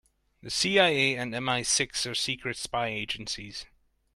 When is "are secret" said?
2.07-2.57